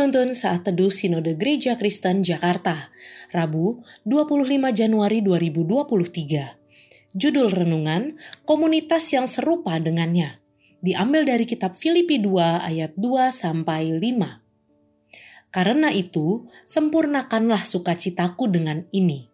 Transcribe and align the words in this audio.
Penuntun 0.00 0.32
saat 0.32 0.64
teduh 0.64 0.88
Sinode 0.88 1.36
Gereja 1.36 1.76
Kristen 1.76 2.24
Jakarta, 2.24 2.88
Rabu 3.36 3.84
25 4.08 4.48
Januari 4.72 5.20
2023. 5.20 7.12
Judul 7.12 7.52
renungan, 7.52 8.16
Komunitas 8.48 9.12
yang 9.12 9.28
serupa 9.28 9.76
dengannya. 9.76 10.40
Diambil 10.80 11.28
dari 11.28 11.44
kitab 11.44 11.76
Filipi 11.76 12.16
2 12.16 12.64
ayat 12.64 12.96
2 12.96 13.28
sampai 13.28 13.92
5. 13.92 15.52
Karena 15.52 15.92
itu, 15.92 16.48
sempurnakanlah 16.64 17.60
sukacitaku 17.68 18.48
dengan 18.48 18.88
ini. 18.96 19.28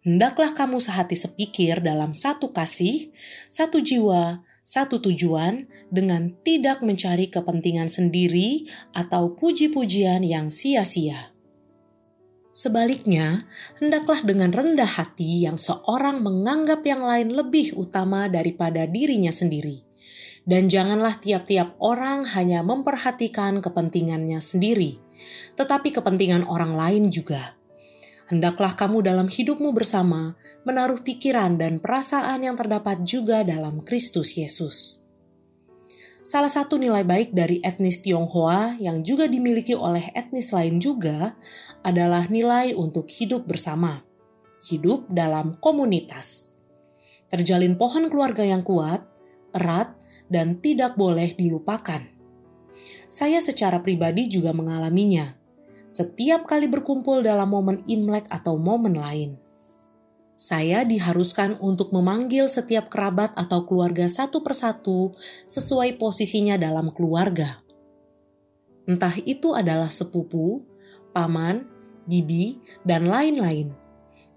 Hendaklah 0.00 0.56
kamu 0.56 0.80
sehati 0.80 1.12
sepikir 1.12 1.84
dalam 1.84 2.16
satu 2.16 2.56
kasih, 2.56 3.12
satu 3.52 3.84
jiwa, 3.84 4.48
satu 4.70 5.02
tujuan 5.02 5.66
dengan 5.90 6.30
tidak 6.46 6.78
mencari 6.86 7.26
kepentingan 7.26 7.90
sendiri 7.90 8.70
atau 8.94 9.34
puji-pujian 9.34 10.22
yang 10.22 10.46
sia-sia. 10.46 11.34
Sebaliknya, 12.54 13.50
hendaklah 13.82 14.22
dengan 14.22 14.54
rendah 14.54 14.86
hati 14.86 15.42
yang 15.42 15.58
seorang 15.58 16.22
menganggap 16.22 16.86
yang 16.86 17.02
lain 17.02 17.34
lebih 17.34 17.74
utama 17.74 18.30
daripada 18.30 18.86
dirinya 18.86 19.34
sendiri. 19.34 19.82
Dan 20.46 20.70
janganlah 20.70 21.18
tiap-tiap 21.18 21.74
orang 21.82 22.22
hanya 22.38 22.62
memperhatikan 22.62 23.58
kepentingannya 23.58 24.38
sendiri, 24.38 25.02
tetapi 25.58 25.90
kepentingan 25.90 26.46
orang 26.46 26.78
lain 26.78 27.10
juga 27.10 27.59
hendaklah 28.30 28.78
kamu 28.78 29.02
dalam 29.02 29.26
hidupmu 29.26 29.74
bersama 29.74 30.38
menaruh 30.62 31.02
pikiran 31.02 31.58
dan 31.58 31.82
perasaan 31.82 32.46
yang 32.46 32.54
terdapat 32.54 33.02
juga 33.02 33.42
dalam 33.42 33.82
Kristus 33.82 34.38
Yesus. 34.38 35.02
Salah 36.22 36.52
satu 36.52 36.78
nilai 36.78 37.02
baik 37.02 37.34
dari 37.34 37.58
etnis 37.64 37.98
Tionghoa 38.06 38.78
yang 38.78 39.02
juga 39.02 39.26
dimiliki 39.26 39.74
oleh 39.74 40.14
etnis 40.14 40.54
lain 40.54 40.78
juga 40.78 41.34
adalah 41.82 42.30
nilai 42.30 42.76
untuk 42.76 43.10
hidup 43.10 43.50
bersama, 43.50 44.06
hidup 44.70 45.10
dalam 45.10 45.58
komunitas. 45.58 46.54
Terjalin 47.32 47.74
pohon 47.74 48.06
keluarga 48.12 48.46
yang 48.46 48.62
kuat, 48.62 49.02
erat, 49.56 49.96
dan 50.30 50.60
tidak 50.62 50.94
boleh 50.94 51.34
dilupakan. 51.34 52.04
Saya 53.10 53.42
secara 53.42 53.82
pribadi 53.82 54.30
juga 54.30 54.54
mengalaminya 54.54 55.40
setiap 55.90 56.46
kali 56.46 56.70
berkumpul 56.70 57.26
dalam 57.26 57.50
momen 57.50 57.82
Imlek 57.90 58.30
atau 58.30 58.54
momen 58.54 58.94
lain. 58.94 59.34
Saya 60.38 60.86
diharuskan 60.86 61.58
untuk 61.60 61.92
memanggil 61.92 62.46
setiap 62.48 62.88
kerabat 62.88 63.34
atau 63.36 63.66
keluarga 63.66 64.08
satu 64.08 64.40
persatu 64.40 65.12
sesuai 65.44 66.00
posisinya 66.00 66.56
dalam 66.56 66.94
keluarga. 66.94 67.60
Entah 68.88 69.12
itu 69.26 69.52
adalah 69.52 69.92
sepupu, 69.92 70.64
paman, 71.12 71.68
bibi, 72.08 72.62
dan 72.86 73.04
lain-lain. 73.10 73.74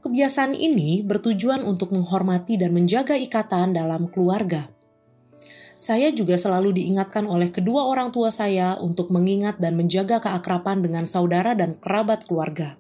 Kebiasaan 0.04 0.58
ini 0.58 1.06
bertujuan 1.06 1.64
untuk 1.64 1.96
menghormati 1.96 2.60
dan 2.60 2.76
menjaga 2.76 3.16
ikatan 3.16 3.72
dalam 3.72 4.12
keluarga 4.12 4.68
saya 5.74 6.14
juga 6.14 6.38
selalu 6.38 6.78
diingatkan 6.78 7.26
oleh 7.26 7.50
kedua 7.50 7.90
orang 7.90 8.14
tua 8.14 8.30
saya 8.30 8.78
untuk 8.78 9.10
mengingat 9.10 9.58
dan 9.58 9.74
menjaga 9.74 10.22
keakraban 10.22 10.86
dengan 10.86 11.10
saudara 11.10 11.58
dan 11.58 11.78
kerabat 11.82 12.30
keluarga. 12.30 12.78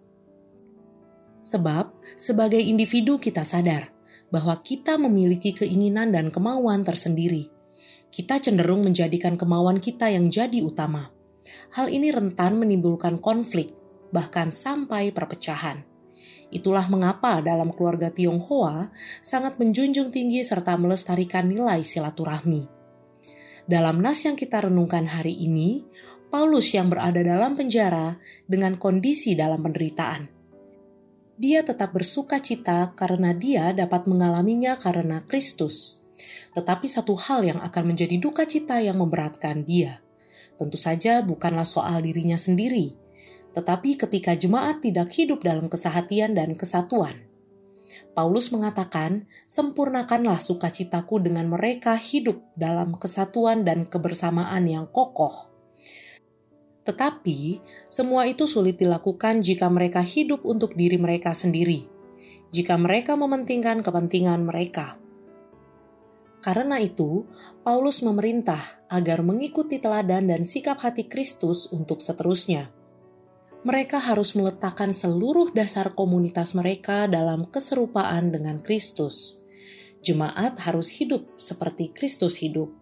Sebab, 1.43 1.91
sebagai 2.15 2.61
individu 2.61 3.19
kita 3.19 3.43
sadar 3.43 3.91
bahwa 4.31 4.55
kita 4.61 4.95
memiliki 4.95 5.51
keinginan 5.53 6.09
dan 6.15 6.31
kemauan 6.31 6.81
tersendiri. 6.87 7.51
Kita 8.13 8.37
cenderung 8.37 8.85
menjadikan 8.85 9.35
kemauan 9.35 9.81
kita 9.81 10.09
yang 10.09 10.29
jadi 10.29 10.61
utama. 10.61 11.09
Hal 11.73 11.89
ini 11.89 12.13
rentan 12.13 12.61
menimbulkan 12.61 13.17
konflik, 13.19 13.73
bahkan 14.13 14.53
sampai 14.53 15.09
perpecahan. 15.09 15.85
Itulah 16.53 16.85
mengapa 16.85 17.41
dalam 17.41 17.73
keluarga 17.73 18.13
Tionghoa 18.13 18.93
sangat 19.25 19.57
menjunjung 19.57 20.13
tinggi 20.13 20.45
serta 20.45 20.77
melestarikan 20.77 21.49
nilai 21.49 21.81
silaturahmi. 21.81 22.82
Dalam 23.63 24.03
nas 24.03 24.27
yang 24.27 24.35
kita 24.35 24.67
renungkan 24.67 25.07
hari 25.07 25.39
ini, 25.39 25.87
Paulus 26.27 26.75
yang 26.75 26.91
berada 26.91 27.23
dalam 27.23 27.55
penjara 27.55 28.19
dengan 28.43 28.75
kondisi 28.75 29.39
dalam 29.39 29.63
penderitaan. 29.63 30.27
Dia 31.39 31.63
tetap 31.63 31.95
bersuka 31.95 32.43
cita 32.43 32.91
karena 32.91 33.31
dia 33.31 33.71
dapat 33.71 34.03
mengalaminya 34.03 34.75
karena 34.75 35.23
Kristus. 35.23 36.03
Tetapi 36.51 36.85
satu 36.91 37.15
hal 37.15 37.47
yang 37.47 37.59
akan 37.63 37.95
menjadi 37.95 38.19
duka 38.19 38.43
cita 38.43 38.83
yang 38.83 38.99
memberatkan 38.99 39.63
dia. 39.63 40.03
Tentu 40.59 40.75
saja 40.75 41.23
bukanlah 41.23 41.65
soal 41.65 42.03
dirinya 42.03 42.37
sendiri, 42.37 42.93
tetapi 43.55 43.95
ketika 43.95 44.35
jemaat 44.35 44.83
tidak 44.83 45.09
hidup 45.15 45.39
dalam 45.39 45.71
kesehatian 45.71 46.35
dan 46.35 46.53
kesatuan. 46.59 47.32
Paulus 48.13 48.53
mengatakan, 48.53 49.25
"Sempurnakanlah 49.49 50.37
sukacitaku 50.37 51.17
dengan 51.17 51.49
mereka 51.49 51.97
hidup 51.97 52.45
dalam 52.53 52.93
kesatuan 52.97 53.65
dan 53.65 53.89
kebersamaan 53.89 54.69
yang 54.69 54.85
kokoh." 54.85 55.49
Tetapi, 56.85 57.57
semua 57.89 58.29
itu 58.29 58.45
sulit 58.45 58.77
dilakukan 58.77 59.41
jika 59.41 59.65
mereka 59.73 60.05
hidup 60.05 60.45
untuk 60.45 60.77
diri 60.77 61.01
mereka 61.01 61.33
sendiri, 61.33 61.89
jika 62.53 62.77
mereka 62.77 63.17
mementingkan 63.17 63.81
kepentingan 63.81 64.45
mereka. 64.45 65.01
Karena 66.43 66.77
itu, 66.77 67.23
Paulus 67.63 68.03
memerintah 68.03 68.59
agar 68.91 69.23
mengikuti 69.23 69.79
teladan 69.79 70.27
dan 70.27 70.43
sikap 70.43 70.83
hati 70.83 71.07
Kristus 71.07 71.71
untuk 71.71 72.03
seterusnya 72.03 72.82
mereka 73.63 73.95
harus 73.95 74.35
meletakkan 74.35 74.91
seluruh 74.91 75.55
dasar 75.55 75.95
komunitas 75.95 76.51
mereka 76.51 77.07
dalam 77.07 77.47
keserupaan 77.47 78.35
dengan 78.35 78.59
Kristus. 78.59 79.39
Jemaat 80.03 80.59
harus 80.67 80.91
hidup 80.99 81.39
seperti 81.39 81.95
Kristus 81.95 82.43
hidup. 82.43 82.75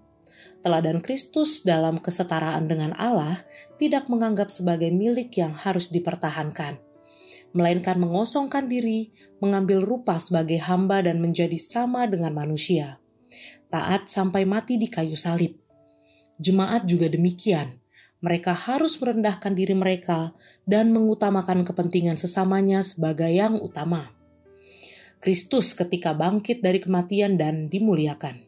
Teladan 0.65 1.01
Kristus 1.05 1.61
dalam 1.61 2.01
kesetaraan 2.01 2.65
dengan 2.65 2.97
Allah 2.97 3.45
tidak 3.77 4.09
menganggap 4.09 4.49
sebagai 4.49 4.89
milik 4.89 5.33
yang 5.37 5.53
harus 5.53 5.93
dipertahankan, 5.93 6.81
melainkan 7.53 7.97
mengosongkan 8.01 8.65
diri, 8.65 9.13
mengambil 9.37 9.85
rupa 9.85 10.17
sebagai 10.17 10.61
hamba 10.65 11.05
dan 11.05 11.21
menjadi 11.21 11.57
sama 11.61 12.09
dengan 12.09 12.33
manusia. 12.33 12.97
Taat 13.69 14.09
sampai 14.09 14.49
mati 14.49 14.81
di 14.81 14.89
kayu 14.89 15.17
salib. 15.17 15.57
Jemaat 16.41 16.89
juga 16.89 17.05
demikian 17.05 17.80
mereka 18.21 18.53
harus 18.53 19.01
merendahkan 19.01 19.57
diri 19.57 19.73
mereka 19.73 20.37
dan 20.69 20.93
mengutamakan 20.93 21.65
kepentingan 21.65 22.21
sesamanya 22.21 22.85
sebagai 22.85 23.33
yang 23.33 23.57
utama. 23.57 24.13
Kristus 25.21 25.73
ketika 25.73 26.13
bangkit 26.13 26.61
dari 26.61 26.77
kematian 26.77 27.37
dan 27.37 27.69
dimuliakan. 27.69 28.45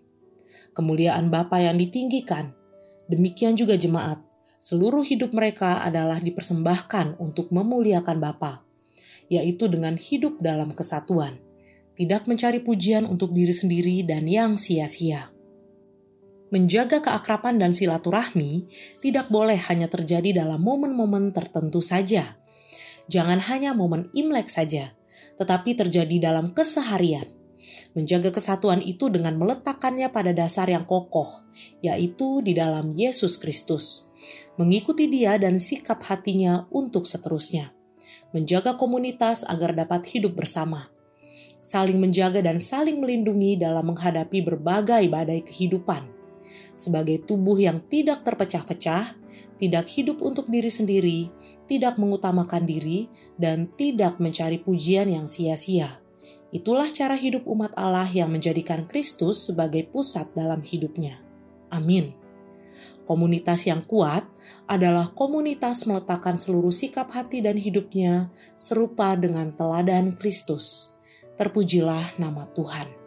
Kemuliaan 0.74 1.30
Bapa 1.30 1.62
yang 1.62 1.78
ditinggikan, 1.78 2.54
demikian 3.10 3.54
juga 3.54 3.78
jemaat. 3.78 4.22
Seluruh 4.58 5.06
hidup 5.06 5.36
mereka 5.36 5.86
adalah 5.86 6.18
dipersembahkan 6.18 7.22
untuk 7.22 7.54
memuliakan 7.54 8.18
Bapa, 8.18 8.66
yaitu 9.30 9.70
dengan 9.70 9.98
hidup 9.98 10.42
dalam 10.42 10.74
kesatuan, 10.74 11.38
tidak 11.94 12.26
mencari 12.26 12.58
pujian 12.58 13.06
untuk 13.06 13.38
diri 13.38 13.54
sendiri 13.54 14.02
dan 14.02 14.26
yang 14.26 14.58
sia-sia 14.58 15.34
menjaga 16.54 17.02
keakraban 17.02 17.58
dan 17.58 17.74
silaturahmi 17.74 18.70
tidak 19.02 19.26
boleh 19.34 19.58
hanya 19.58 19.90
terjadi 19.90 20.46
dalam 20.46 20.62
momen-momen 20.62 21.34
tertentu 21.34 21.82
saja. 21.82 22.38
Jangan 23.10 23.42
hanya 23.50 23.74
momen 23.74 24.14
Imlek 24.14 24.54
saja, 24.54 24.94
tetapi 25.42 25.74
terjadi 25.74 26.30
dalam 26.30 26.54
keseharian. 26.54 27.26
Menjaga 27.98 28.30
kesatuan 28.30 28.86
itu 28.86 29.10
dengan 29.10 29.34
meletakkannya 29.42 30.14
pada 30.14 30.30
dasar 30.30 30.70
yang 30.70 30.86
kokoh, 30.86 31.42
yaitu 31.82 32.46
di 32.46 32.54
dalam 32.54 32.94
Yesus 32.94 33.42
Kristus. 33.42 34.06
Mengikuti 34.54 35.10
dia 35.10 35.42
dan 35.42 35.58
sikap 35.58 36.06
hatinya 36.06 36.70
untuk 36.70 37.10
seterusnya. 37.10 37.74
Menjaga 38.30 38.78
komunitas 38.78 39.42
agar 39.42 39.74
dapat 39.74 40.06
hidup 40.06 40.38
bersama. 40.38 40.94
Saling 41.66 41.98
menjaga 41.98 42.46
dan 42.46 42.62
saling 42.62 43.02
melindungi 43.02 43.58
dalam 43.58 43.90
menghadapi 43.90 44.42
berbagai 44.46 45.10
badai 45.10 45.42
kehidupan 45.42 46.13
sebagai 46.74 47.24
tubuh 47.24 47.60
yang 47.60 47.84
tidak 47.86 48.24
terpecah-pecah, 48.26 49.16
tidak 49.58 49.86
hidup 49.94 50.20
untuk 50.20 50.50
diri 50.50 50.70
sendiri, 50.70 51.20
tidak 51.68 51.96
mengutamakan 51.98 52.68
diri, 52.68 53.08
dan 53.40 53.72
tidak 53.74 54.20
mencari 54.20 54.60
pujian 54.60 55.08
yang 55.10 55.26
sia-sia. 55.26 56.04
Itulah 56.54 56.88
cara 56.94 57.18
hidup 57.18 57.50
umat 57.50 57.74
Allah 57.74 58.08
yang 58.08 58.30
menjadikan 58.30 58.86
Kristus 58.86 59.50
sebagai 59.50 59.90
pusat 59.90 60.30
dalam 60.38 60.62
hidupnya. 60.62 61.18
Amin. 61.74 62.14
Komunitas 63.04 63.68
yang 63.68 63.84
kuat 63.84 64.24
adalah 64.64 65.12
komunitas 65.12 65.84
meletakkan 65.84 66.40
seluruh 66.40 66.72
sikap 66.72 67.12
hati 67.12 67.44
dan 67.44 67.60
hidupnya 67.60 68.32
serupa 68.56 69.20
dengan 69.20 69.52
teladan 69.52 70.16
Kristus. 70.16 70.96
Terpujilah 71.36 72.16
nama 72.16 72.48
Tuhan. 72.56 73.03